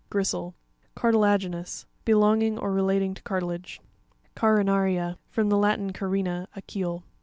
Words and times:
—Gristle, 0.09 0.55
CartiLa'ainous.— 0.97 1.85
Belonging 2.05 2.57
or 2.57 2.73
re 2.73 2.81
lating 2.81 3.13
to 3.13 3.21
cartilage. 3.21 3.81
Carina'r14.—F 4.35 5.37
rom 5.37 5.49
the 5.49 5.57
Latin, 5.57 5.93
carina, 5.93 6.47
a 6.55 6.61
keel. 6.63 7.03